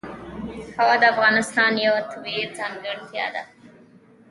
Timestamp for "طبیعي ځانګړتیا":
2.11-3.25